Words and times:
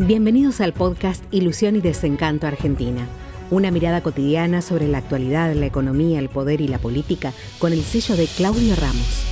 Bienvenidos 0.00 0.60
al 0.60 0.72
podcast 0.72 1.22
Ilusión 1.32 1.76
y 1.76 1.80
Desencanto 1.80 2.48
Argentina. 2.48 3.06
Una 3.52 3.70
mirada 3.70 4.02
cotidiana 4.02 4.60
sobre 4.60 4.88
la 4.88 4.98
actualidad, 4.98 5.54
la 5.54 5.66
economía, 5.66 6.18
el 6.18 6.28
poder 6.28 6.60
y 6.60 6.66
la 6.66 6.78
política 6.78 7.32
con 7.60 7.72
el 7.72 7.80
sello 7.82 8.16
de 8.16 8.26
Claudio 8.26 8.74
Ramos. 8.74 9.24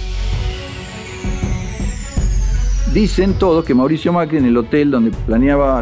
Dicen 2.94 3.34
todos 3.40 3.64
que 3.64 3.74
Mauricio 3.74 4.12
Macri 4.12 4.38
en 4.38 4.44
el 4.44 4.56
hotel 4.56 4.92
donde 4.92 5.10
planeaba 5.26 5.80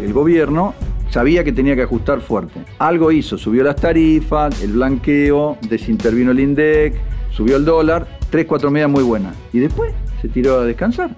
el 0.00 0.12
gobierno 0.12 0.74
sabía 1.10 1.42
que 1.42 1.52
tenía 1.52 1.74
que 1.74 1.82
ajustar 1.82 2.20
fuerte. 2.20 2.60
Algo 2.78 3.10
hizo, 3.10 3.36
subió 3.36 3.64
las 3.64 3.74
tarifas, 3.74 4.62
el 4.62 4.74
blanqueo, 4.74 5.58
desintervino 5.68 6.30
el 6.30 6.38
INDEC, 6.38 6.94
subió 7.32 7.56
el 7.56 7.64
dólar, 7.64 8.06
tres, 8.30 8.46
cuatro 8.46 8.70
medidas 8.70 8.92
muy 8.92 9.02
buenas. 9.02 9.34
Y 9.52 9.58
después 9.58 9.92
se 10.22 10.28
tiró 10.28 10.60
a 10.60 10.64
descansar. 10.64 11.10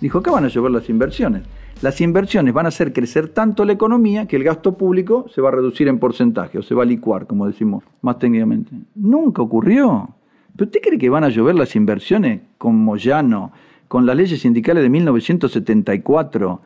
Dijo, 0.00 0.20
¿qué 0.20 0.30
van 0.30 0.44
a 0.44 0.48
llover 0.48 0.72
las 0.72 0.88
inversiones? 0.88 1.42
Las 1.82 2.02
inversiones 2.02 2.52
van 2.52 2.66
a 2.66 2.68
hacer 2.68 2.92
crecer 2.92 3.28
tanto 3.28 3.64
la 3.64 3.72
economía 3.72 4.26
que 4.26 4.36
el 4.36 4.44
gasto 4.44 4.76
público 4.76 5.26
se 5.34 5.40
va 5.40 5.48
a 5.48 5.52
reducir 5.52 5.88
en 5.88 5.98
porcentaje 5.98 6.58
o 6.58 6.62
se 6.62 6.74
va 6.74 6.82
a 6.82 6.86
licuar, 6.86 7.26
como 7.26 7.46
decimos 7.46 7.84
más 8.02 8.18
técnicamente. 8.18 8.72
Nunca 8.94 9.40
ocurrió. 9.40 10.10
¿Pero 10.54 10.66
usted 10.66 10.80
cree 10.82 10.98
que 10.98 11.08
van 11.08 11.24
a 11.24 11.30
llover 11.30 11.54
las 11.54 11.74
inversiones 11.76 12.42
con 12.58 12.76
Moyano, 12.76 13.52
con 13.88 14.04
las 14.04 14.14
leyes 14.14 14.40
sindicales 14.42 14.82
de 14.82 14.90
1974, 14.90 16.60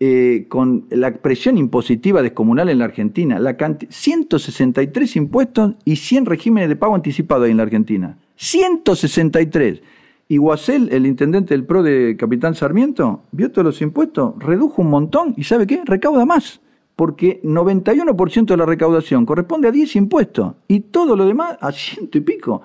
eh, 0.00 0.46
con 0.48 0.86
la 0.90 1.12
presión 1.14 1.58
impositiva 1.58 2.20
descomunal 2.20 2.68
en 2.68 2.80
la 2.80 2.86
Argentina, 2.86 3.38
la 3.38 3.56
163 3.88 5.16
impuestos 5.16 5.74
y 5.84 5.94
100 5.94 6.26
regímenes 6.26 6.68
de 6.68 6.76
pago 6.76 6.96
anticipado 6.96 7.44
ahí 7.44 7.52
en 7.52 7.58
la 7.58 7.62
Argentina. 7.62 8.18
163. 8.34 9.80
Y 10.28 10.38
Guasel, 10.38 10.88
el 10.90 11.06
intendente 11.06 11.54
del 11.54 11.64
PRO 11.64 11.84
de 11.84 12.16
Capitán 12.18 12.56
Sarmiento, 12.56 13.22
vio 13.30 13.52
todos 13.52 13.64
los 13.64 13.80
impuestos, 13.80 14.34
redujo 14.38 14.82
un 14.82 14.90
montón 14.90 15.34
y 15.36 15.44
¿sabe 15.44 15.68
qué? 15.68 15.82
Recauda 15.84 16.24
más. 16.24 16.60
Porque 16.96 17.40
91% 17.44 18.46
de 18.46 18.56
la 18.56 18.66
recaudación 18.66 19.24
corresponde 19.24 19.68
a 19.68 19.70
10 19.70 19.96
impuestos 19.96 20.54
y 20.66 20.80
todo 20.80 21.14
lo 21.14 21.26
demás 21.26 21.56
a 21.60 21.70
ciento 21.70 22.18
y 22.18 22.22
pico. 22.22 22.62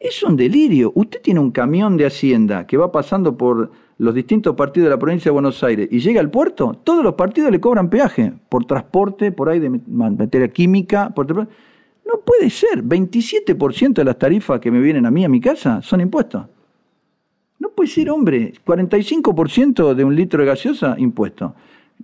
Es 0.00 0.22
un 0.22 0.36
delirio. 0.36 0.92
Usted 0.94 1.20
tiene 1.20 1.40
un 1.40 1.50
camión 1.50 1.96
de 1.96 2.06
Hacienda 2.06 2.66
que 2.66 2.78
va 2.78 2.92
pasando 2.92 3.36
por 3.36 3.70
los 3.98 4.14
distintos 4.14 4.54
partidos 4.54 4.86
de 4.86 4.90
la 4.90 4.98
provincia 4.98 5.30
de 5.30 5.34
Buenos 5.34 5.62
Aires 5.64 5.88
y 5.90 6.00
llega 6.00 6.20
al 6.20 6.30
puerto, 6.30 6.80
todos 6.84 7.02
los 7.02 7.14
partidos 7.14 7.50
le 7.50 7.60
cobran 7.60 7.90
peaje 7.90 8.32
por 8.48 8.64
transporte, 8.64 9.32
por 9.32 9.48
ahí 9.48 9.58
de 9.58 9.80
materia 9.86 10.48
química. 10.48 11.10
Por... 11.10 11.34
No 11.34 12.20
puede 12.24 12.48
ser. 12.48 12.82
27% 12.82 13.94
de 13.94 14.04
las 14.04 14.18
tarifas 14.18 14.60
que 14.60 14.70
me 14.70 14.80
vienen 14.80 15.04
a 15.04 15.10
mí 15.10 15.24
a 15.24 15.28
mi 15.28 15.40
casa 15.40 15.82
son 15.82 16.00
impuestos. 16.00 16.46
Puede 17.76 17.90
ser, 17.90 18.10
hombre. 18.10 18.54
45% 18.66 19.94
de 19.94 20.02
un 20.02 20.16
litro 20.16 20.40
de 20.40 20.46
gaseosa, 20.46 20.96
impuesto. 20.98 21.54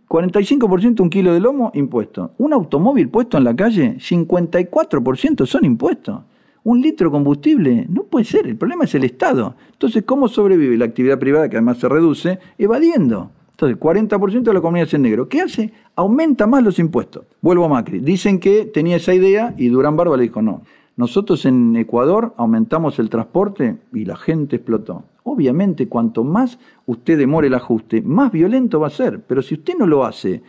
45% 0.08 1.00
un 1.00 1.10
kilo 1.10 1.34
de 1.34 1.40
lomo, 1.40 1.72
impuesto. 1.74 2.32
Un 2.38 2.52
automóvil 2.52 3.08
puesto 3.08 3.38
en 3.38 3.44
la 3.44 3.56
calle, 3.56 3.96
54% 3.98 5.46
son 5.46 5.64
impuestos 5.64 6.20
un 6.64 6.80
litro 6.80 7.08
de 7.08 7.12
combustible. 7.12 7.86
No 7.88 8.04
puede 8.04 8.24
ser, 8.24 8.46
el 8.46 8.56
problema 8.56 8.84
es 8.84 8.94
el 8.94 9.04
Estado. 9.04 9.54
Entonces, 9.72 10.04
¿cómo 10.04 10.28
sobrevive 10.28 10.76
la 10.76 10.84
actividad 10.84 11.18
privada, 11.18 11.48
que 11.48 11.56
además 11.56 11.78
se 11.78 11.88
reduce? 11.88 12.38
Evadiendo. 12.58 13.30
Entonces, 13.52 13.78
40% 13.78 14.42
de 14.42 14.54
la 14.54 14.60
comunidad 14.60 14.88
es 14.88 14.94
en 14.94 15.02
negro. 15.02 15.28
¿Qué 15.28 15.40
hace? 15.40 15.72
Aumenta 15.94 16.46
más 16.46 16.62
los 16.62 16.78
impuestos. 16.78 17.24
Vuelvo 17.40 17.64
a 17.64 17.68
Macri. 17.68 18.00
Dicen 18.00 18.38
que 18.38 18.64
tenía 18.64 18.96
esa 18.96 19.14
idea 19.14 19.54
y 19.56 19.68
Durán 19.68 19.96
Barba 19.96 20.16
le 20.16 20.24
dijo 20.24 20.42
no. 20.42 20.62
Nosotros 20.96 21.44
en 21.46 21.74
Ecuador 21.76 22.34
aumentamos 22.36 22.98
el 22.98 23.08
transporte 23.08 23.76
y 23.92 24.04
la 24.04 24.16
gente 24.16 24.56
explotó. 24.56 25.04
Obviamente, 25.24 25.88
cuanto 25.88 26.24
más 26.24 26.58
usted 26.86 27.16
demore 27.16 27.46
el 27.46 27.54
ajuste, 27.54 28.02
más 28.02 28.32
violento 28.32 28.80
va 28.80 28.88
a 28.88 28.90
ser. 28.90 29.20
Pero 29.20 29.42
si 29.42 29.54
usted 29.54 29.74
no 29.78 29.86
lo 29.86 30.04
hace 30.04 30.42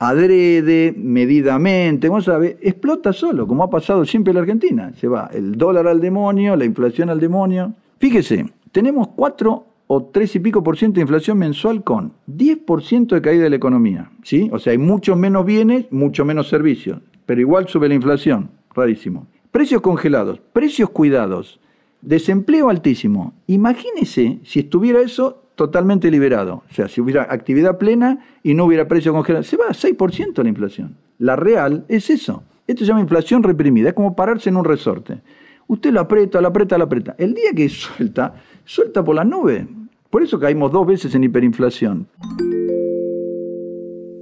adrede, 0.00 0.94
medidamente, 0.96 2.08
sabe, 2.22 2.56
explota 2.62 3.12
solo, 3.12 3.46
como 3.46 3.62
ha 3.62 3.70
pasado 3.70 4.04
siempre 4.06 4.30
en 4.30 4.36
la 4.36 4.40
Argentina. 4.40 4.92
Se 4.94 5.06
va 5.06 5.30
el 5.32 5.56
dólar 5.56 5.86
al 5.86 6.00
demonio, 6.00 6.56
la 6.56 6.64
inflación 6.64 7.10
al 7.10 7.20
demonio. 7.20 7.74
Fíjese, 7.98 8.46
tenemos 8.72 9.08
4 9.08 9.66
o 9.88 10.04
3 10.04 10.36
y 10.36 10.40
pico 10.40 10.62
por 10.62 10.78
ciento 10.78 10.96
de 10.96 11.02
inflación 11.02 11.36
mensual 11.36 11.84
con 11.84 12.14
10% 12.28 13.08
de 13.08 13.20
caída 13.20 13.44
de 13.44 13.50
la 13.50 13.56
economía. 13.56 14.10
¿sí? 14.22 14.48
O 14.52 14.58
sea, 14.58 14.70
hay 14.70 14.78
muchos 14.78 15.18
menos 15.18 15.44
bienes, 15.44 15.92
mucho 15.92 16.24
menos 16.24 16.48
servicios, 16.48 17.00
pero 17.26 17.42
igual 17.42 17.68
sube 17.68 17.88
la 17.88 17.94
inflación. 17.94 18.48
Rarísimo. 18.74 19.26
Precios 19.50 19.80
congelados, 19.80 20.40
precios 20.52 20.90
cuidados, 20.90 21.60
desempleo 22.02 22.70
altísimo. 22.70 23.34
Imagínese 23.46 24.38
si 24.44 24.60
estuviera 24.60 25.00
eso 25.00 25.42
totalmente 25.56 26.10
liberado. 26.10 26.62
O 26.70 26.74
sea, 26.74 26.88
si 26.88 27.00
hubiera 27.00 27.26
actividad 27.30 27.76
plena 27.76 28.24
y 28.42 28.54
no 28.54 28.64
hubiera 28.64 28.88
precio 28.88 29.12
congelado, 29.12 29.42
se 29.42 29.56
va 29.56 29.66
a 29.66 29.72
6% 29.72 30.42
la 30.42 30.48
inflación. 30.48 30.96
La 31.18 31.36
real 31.36 31.84
es 31.88 32.10
eso. 32.10 32.44
Esto 32.66 32.84
se 32.84 32.88
llama 32.88 33.00
inflación 33.00 33.42
reprimida, 33.42 33.88
es 33.88 33.94
como 33.94 34.14
pararse 34.14 34.48
en 34.48 34.56
un 34.56 34.64
resorte. 34.64 35.20
Usted 35.66 35.92
lo 35.92 36.00
aprieta, 36.00 36.40
lo 36.40 36.48
aprieta, 36.48 36.78
lo 36.78 36.84
aprieta. 36.84 37.14
El 37.18 37.34
día 37.34 37.52
que 37.54 37.68
suelta, 37.68 38.34
suelta 38.64 39.04
por 39.04 39.16
la 39.16 39.24
nube. 39.24 39.66
Por 40.08 40.22
eso 40.22 40.38
caímos 40.38 40.70
dos 40.70 40.86
veces 40.86 41.14
en 41.14 41.24
hiperinflación. 41.24 42.06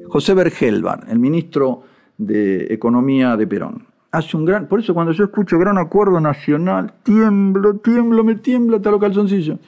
José 0.09 0.33
Bergelbar, 0.33 1.06
el 1.10 1.19
ministro 1.19 1.83
de 2.16 2.72
Economía 2.72 3.37
de 3.37 3.47
Perón, 3.47 3.88
hace 4.11 4.37
un 4.37 4.45
gran. 4.45 4.69
Por 4.69 4.81
eso, 4.81 4.95
cuando 4.95 5.13
yo 5.13 5.25
escucho 5.25 5.59
gran 5.59 5.79
acuerdo 5.79 6.21
nacional, 6.21 6.95
tiemblo, 7.03 7.77
tiemblo, 7.77 8.25
me 8.25 8.37
tiembla 8.37 8.79
hasta 8.79 8.91
los 8.91 9.01
calzoncillos 9.01 9.59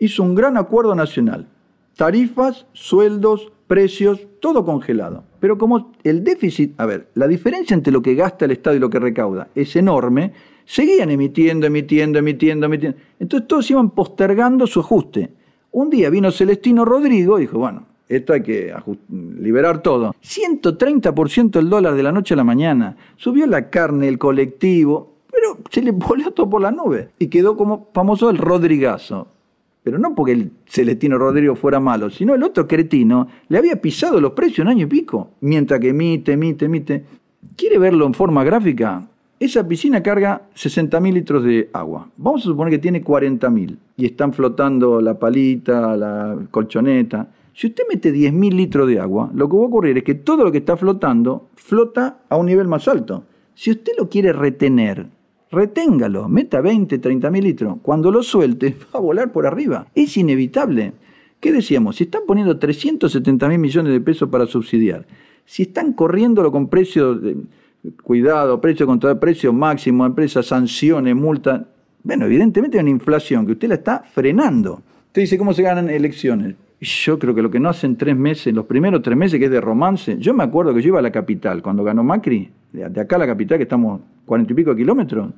hizo 0.00 0.22
un 0.24 0.34
gran 0.34 0.56
acuerdo 0.56 0.96
nacional. 0.96 1.46
Tarifas, 1.94 2.66
sueldos, 2.72 3.52
precios, 3.68 4.26
todo 4.40 4.64
congelado. 4.64 5.22
Pero 5.38 5.56
como 5.58 5.92
el 6.02 6.24
déficit, 6.24 6.78
a 6.80 6.86
ver, 6.86 7.08
la 7.14 7.28
diferencia 7.28 7.74
entre 7.74 7.92
lo 7.92 8.02
que 8.02 8.14
gasta 8.14 8.46
el 8.46 8.50
Estado 8.50 8.76
y 8.76 8.80
lo 8.80 8.90
que 8.90 8.98
recauda 8.98 9.48
es 9.54 9.76
enorme, 9.76 10.32
seguían 10.64 11.10
emitiendo, 11.10 11.66
emitiendo, 11.66 12.18
emitiendo, 12.18 12.66
emitiendo. 12.66 12.98
Entonces 13.20 13.46
todos 13.46 13.70
iban 13.70 13.90
postergando 13.90 14.66
su 14.66 14.80
ajuste. 14.80 15.34
Un 15.72 15.90
día 15.90 16.10
vino 16.10 16.32
Celestino 16.32 16.84
Rodrigo 16.84 17.38
y 17.38 17.42
dijo, 17.42 17.58
bueno, 17.58 17.86
esto 18.10 18.32
hay 18.32 18.42
que 18.42 18.74
liberar 19.08 19.82
todo. 19.82 20.14
130% 20.22 21.58
el 21.58 21.70
dólar 21.70 21.94
de 21.94 22.02
la 22.02 22.12
noche 22.12 22.34
a 22.34 22.36
la 22.36 22.44
mañana. 22.44 22.96
Subió 23.16 23.46
la 23.46 23.70
carne, 23.70 24.08
el 24.08 24.18
colectivo, 24.18 25.14
pero 25.30 25.58
se 25.70 25.82
le 25.82 25.92
volvió 25.92 26.30
todo 26.32 26.50
por 26.50 26.60
la 26.60 26.70
nube. 26.70 27.10
Y 27.18 27.28
quedó 27.28 27.56
como 27.56 27.88
famoso 27.92 28.28
el 28.30 28.38
Rodrigazo 28.38 29.28
pero 29.82 29.98
no 29.98 30.14
porque 30.14 30.32
el 30.32 30.52
Celestino 30.66 31.18
Rodrigo 31.18 31.54
fuera 31.56 31.80
malo, 31.80 32.10
sino 32.10 32.34
el 32.34 32.42
otro 32.42 32.66
cretino 32.66 33.28
le 33.48 33.58
había 33.58 33.80
pisado 33.80 34.20
los 34.20 34.32
precios 34.32 34.60
un 34.60 34.68
año 34.68 34.84
y 34.84 34.88
pico, 34.88 35.30
mientras 35.40 35.80
que 35.80 35.88
emite, 35.88 36.32
emite, 36.32 36.66
emite. 36.66 37.04
¿Quiere 37.56 37.78
verlo 37.78 38.06
en 38.06 38.14
forma 38.14 38.44
gráfica? 38.44 39.06
Esa 39.38 39.66
piscina 39.66 40.02
carga 40.02 40.42
60.000 40.54 41.12
litros 41.14 41.42
de 41.42 41.70
agua. 41.72 42.10
Vamos 42.18 42.42
a 42.42 42.44
suponer 42.44 42.72
que 42.72 42.78
tiene 42.78 43.02
40.000 43.02 43.76
y 43.96 44.06
están 44.06 44.34
flotando 44.34 45.00
la 45.00 45.18
palita, 45.18 45.96
la 45.96 46.36
colchoneta. 46.50 47.28
Si 47.54 47.68
usted 47.68 47.84
mete 47.88 48.12
10.000 48.12 48.54
litros 48.54 48.88
de 48.88 49.00
agua, 49.00 49.30
lo 49.34 49.48
que 49.48 49.56
va 49.56 49.62
a 49.62 49.66
ocurrir 49.66 49.98
es 49.98 50.04
que 50.04 50.14
todo 50.14 50.44
lo 50.44 50.52
que 50.52 50.58
está 50.58 50.76
flotando 50.76 51.48
flota 51.54 52.20
a 52.28 52.36
un 52.36 52.46
nivel 52.46 52.68
más 52.68 52.88
alto. 52.88 53.24
Si 53.54 53.70
usted 53.70 53.92
lo 53.98 54.08
quiere 54.08 54.32
retener 54.32 55.08
reténgalo, 55.50 56.28
meta 56.28 56.60
20, 56.60 56.98
30 56.98 57.30
mil 57.30 57.44
litros. 57.44 57.78
Cuando 57.82 58.10
lo 58.10 58.22
suelte, 58.22 58.76
va 58.94 58.98
a 58.98 59.02
volar 59.02 59.32
por 59.32 59.46
arriba. 59.46 59.86
Es 59.94 60.16
inevitable. 60.16 60.92
¿Qué 61.40 61.52
decíamos? 61.52 61.96
Si 61.96 62.04
están 62.04 62.22
poniendo 62.26 62.58
370 62.58 63.48
mil 63.48 63.58
millones 63.58 63.92
de 63.92 64.00
pesos 64.00 64.28
para 64.28 64.46
subsidiar, 64.46 65.06
si 65.44 65.62
están 65.62 65.94
corriéndolo 65.94 66.52
con 66.52 66.68
precios 66.68 67.22
de 67.22 67.36
cuidado, 68.02 68.60
precio 68.60 68.86
contra 68.86 69.18
precio 69.18 69.52
máximo, 69.52 70.04
empresas, 70.04 70.46
sanciones, 70.46 71.16
multas, 71.16 71.62
bueno, 72.02 72.26
evidentemente 72.26 72.78
hay 72.78 72.82
una 72.82 72.90
inflación 72.90 73.46
que 73.46 73.52
usted 73.52 73.68
la 73.68 73.74
está 73.76 74.04
frenando. 74.12 74.82
Usted 75.06 75.22
dice, 75.22 75.38
¿cómo 75.38 75.54
se 75.54 75.62
ganan 75.62 75.88
elecciones? 75.88 76.56
Yo 76.80 77.18
creo 77.18 77.34
que 77.34 77.42
lo 77.42 77.50
que 77.50 77.60
no 77.60 77.68
hacen 77.68 77.96
tres 77.96 78.16
meses, 78.16 78.54
los 78.54 78.64
primeros 78.64 79.02
tres 79.02 79.16
meses 79.16 79.38
que 79.38 79.44
es 79.44 79.50
de 79.50 79.60
romance, 79.60 80.16
yo 80.18 80.32
me 80.32 80.44
acuerdo 80.44 80.74
que 80.74 80.80
yo 80.80 80.88
iba 80.88 80.98
a 80.98 81.02
la 81.02 81.12
capital 81.12 81.62
cuando 81.62 81.84
ganó 81.84 82.02
Macri, 82.02 82.50
de 82.72 83.00
acá 83.00 83.16
a 83.16 83.18
la 83.18 83.26
capital 83.26 83.58
que 83.58 83.64
estamos 83.64 84.00
cuarenta 84.24 84.52
y 84.52 84.56
pico 84.56 84.74
kilómetros, 84.74 85.30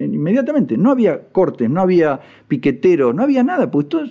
inmediatamente, 0.00 0.76
no 0.76 0.90
había 0.90 1.18
cortes, 1.32 1.70
no 1.70 1.80
había 1.80 2.20
piqueteros, 2.46 3.14
no 3.14 3.22
había 3.22 3.42
nada, 3.42 3.70
pues 3.70 3.88
todo, 3.88 4.04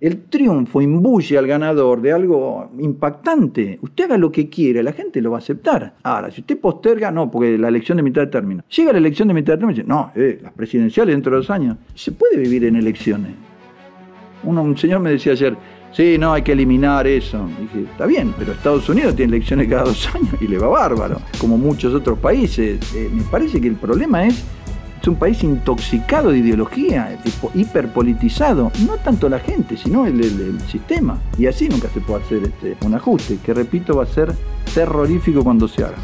el 0.00 0.24
triunfo 0.24 0.82
imbuye 0.82 1.38
al 1.38 1.46
ganador 1.46 2.02
de 2.02 2.12
algo 2.12 2.70
impactante. 2.78 3.78
Usted 3.80 4.04
haga 4.04 4.18
lo 4.18 4.30
que 4.30 4.48
quiera, 4.48 4.82
la 4.82 4.92
gente 4.92 5.22
lo 5.22 5.30
va 5.30 5.38
a 5.38 5.40
aceptar. 5.40 5.94
Ahora, 6.02 6.30
si 6.30 6.42
usted 6.42 6.58
posterga, 6.58 7.10
no, 7.10 7.30
porque 7.30 7.56
la 7.56 7.68
elección 7.68 7.96
de 7.96 8.02
mitad 8.02 8.22
de 8.22 8.26
término. 8.26 8.62
Llega 8.68 8.92
la 8.92 8.98
elección 8.98 9.28
de 9.28 9.34
mitad 9.34 9.54
de 9.54 9.58
término 9.58 9.76
dice, 9.76 9.88
no, 9.88 10.12
eh, 10.14 10.38
las 10.42 10.52
presidenciales 10.52 11.14
dentro 11.14 11.32
de 11.32 11.38
dos 11.38 11.50
años. 11.50 11.76
Se 11.94 12.12
puede 12.12 12.36
vivir 12.36 12.64
en 12.64 12.76
elecciones. 12.76 13.32
un 14.42 14.76
señor 14.76 15.00
me 15.00 15.10
decía 15.10 15.32
ayer, 15.32 15.56
sí, 15.96 16.18
no, 16.18 16.32
hay 16.32 16.42
que 16.42 16.52
eliminar 16.52 17.06
eso. 17.06 17.48
Dije, 17.60 17.86
está 17.90 18.06
bien, 18.06 18.34
pero 18.38 18.52
Estados 18.52 18.88
Unidos 18.88 19.16
tiene 19.16 19.36
elecciones 19.36 19.68
cada 19.68 19.84
dos 19.84 20.08
años 20.14 20.34
y 20.40 20.46
le 20.46 20.58
va 20.58 20.68
bárbaro, 20.68 21.20
como 21.40 21.56
muchos 21.56 21.94
otros 21.94 22.18
países. 22.18 22.78
Eh, 22.94 23.10
me 23.12 23.22
parece 23.22 23.60
que 23.60 23.68
el 23.68 23.76
problema 23.76 24.26
es, 24.26 24.42
es 25.00 25.08
un 25.08 25.16
país 25.16 25.42
intoxicado 25.42 26.30
de 26.30 26.38
ideología, 26.38 27.18
hiperpolitizado, 27.54 28.70
no 28.86 28.96
tanto 28.98 29.28
la 29.28 29.38
gente, 29.38 29.76
sino 29.76 30.06
el, 30.06 30.20
el 30.20 30.60
sistema. 30.70 31.18
Y 31.38 31.46
así 31.46 31.68
nunca 31.68 31.88
se 31.88 32.00
puede 32.00 32.22
hacer 32.22 32.42
este, 32.44 32.76
un 32.84 32.94
ajuste, 32.94 33.38
que 33.44 33.54
repito, 33.54 33.96
va 33.96 34.04
a 34.04 34.06
ser 34.06 34.32
terrorífico 34.74 35.42
cuando 35.42 35.66
se 35.68 35.84
haga. 35.84 35.96